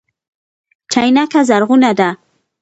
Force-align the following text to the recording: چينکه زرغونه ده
چينکه 0.91 1.39
زرغونه 1.49 1.91
ده 1.97 2.09